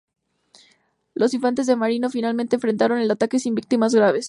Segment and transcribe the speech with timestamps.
[1.13, 4.19] Los infantes de marina finalmente enfrentaron el ataque sin víctimas graves.